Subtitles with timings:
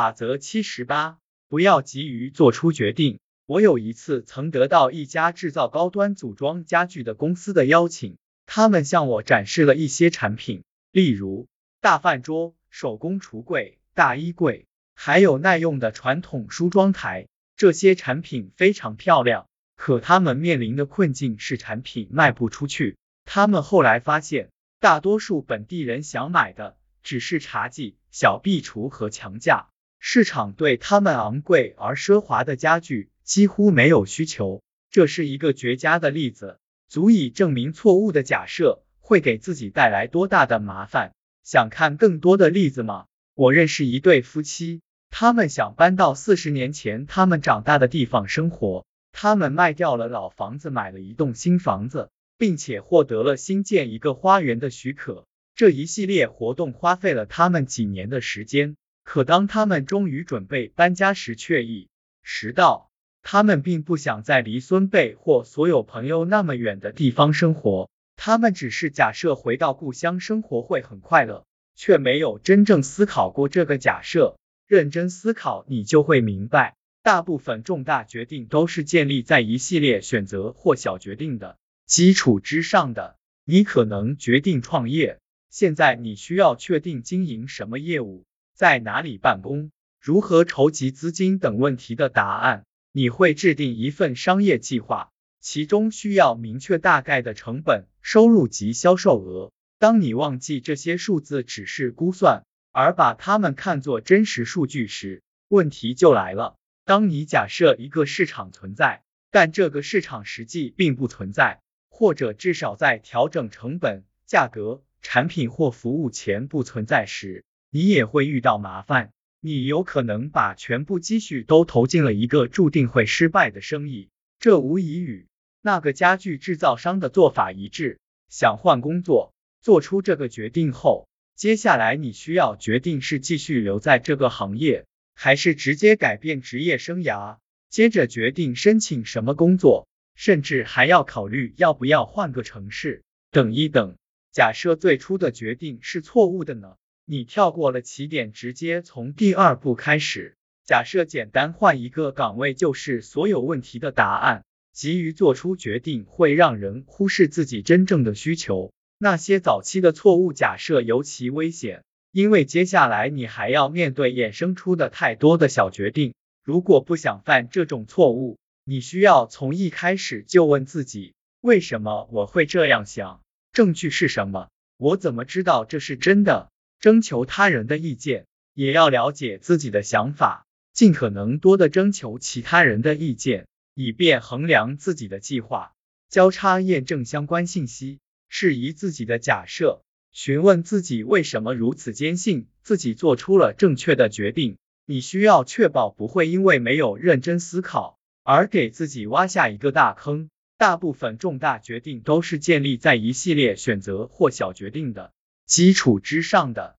[0.00, 3.20] 法则七十八，不要急于做出决定。
[3.44, 8.16] 我有一次曾得到一家制造高端组装家具的公司的邀请，
[8.46, 11.48] 他们向我展示了一些产品，例如
[11.82, 17.28] 大饭桌、手工橱柜、大衣柜，还有耐用的传统梳妆台。
[17.54, 22.96] 这些产品非常漂亮，可他们面临的困境是产品卖不出去。
[23.26, 24.48] 他们后来发现，
[24.78, 29.68] 大多数本地人想买的只是茶几、小壁橱和墙架，
[30.02, 34.62] 市场对他们昂贵而奢华的家具几乎没有需求。
[34.90, 41.12] 这是一个绝佳的例子，足以证明错误的假设会给自己带来多大的麻烦。
[41.44, 43.04] 想看更多的例子吗？
[43.34, 44.80] 我认识一对夫妻。
[45.10, 48.86] 他们想搬到四十年前他们长大的地方生活。
[49.12, 55.26] 他们卖掉了老房子，买了一栋新房子，并且获得了新建一个花园的许可。
[55.54, 58.76] 这一系列活动花费了他们几年的时间。
[59.02, 61.88] 可当他们终于准备搬家时，却意
[62.22, 62.90] 识到
[63.22, 67.90] 他们并不想在离孙辈或所有朋友那么远的地方生活。
[68.16, 74.36] 他们只是假设回到故乡生活会很快乐，却没有真正思考过这个假设。
[74.66, 83.16] 认真思考，你就会明白，大部分重大决定都是建立在一系列选择或小决定的基础之上的。
[83.44, 88.24] 你可能决定创业，现在你需要确定经营什么业务，
[88.60, 92.66] 在哪里办公，如何筹集资金等问题的答案。
[92.92, 95.08] 你会制定一份商业计划，
[95.40, 99.50] 其中需要明确大概的成本、收入及销售额。
[99.78, 102.42] 当你忘记这些数字只是估算。
[102.70, 106.56] 而把它们看作真实数据时，问题就来了。
[106.84, 119.12] 当你假设一个市场存在，但这个市场实际并不存在，或者至少在调整成本、价格、产品或服务前不存在时，你也会遇到麻烦。
[119.40, 125.26] 你有可能把全部积蓄都投进了一个注定会失败的生意，这无疑与
[125.62, 127.98] 那个家具制造商的做法一致。
[128.28, 131.08] 想换工作，做出这个决定后。
[131.36, 134.84] 接下来你需要决定是继续留在这个行业，
[135.14, 137.38] 还是直接改变职业生涯。
[137.70, 143.04] 接着决定申请什么工作，甚至还要考虑要不要换个城市。
[143.30, 143.96] 等一等，
[144.32, 146.76] 假设最初的决定是错误的呢？
[147.12, 150.36] 你跳过了起点，直接从第二步开始。
[150.64, 154.44] 假设简单换一个岗位就是所有问题的答案。
[154.72, 158.72] 急于做出决定会让人忽视自己真正的需求。
[158.96, 161.82] 那些早期的错误假设尤其危险，
[162.12, 166.14] 因为接下来你还要面对衍生出的太多的小决定。
[166.44, 173.20] 如果不想犯这种错误，你需要从一开始就问自己：为什么我会这样想？
[173.52, 174.46] 证据是什么？
[174.76, 176.49] 我怎么知道这是真的？
[176.80, 185.72] 征求他人的意见，也要了解自己的想法，尽可能多的征求其他人的意见，以便衡量自己的计划。
[186.08, 188.00] 交叉验证相关信息。
[188.28, 189.82] 质疑自己的假设，
[190.12, 194.56] 询问自己为什么如此坚信自己做出了正确的决定。
[194.86, 200.30] 你需要确保不会因为没有认真思考而给自己挖下一个大坑。
[200.56, 205.12] 大部分重大决定都是建立在一系列选择或小决定的
[205.50, 206.76] 基础之上的。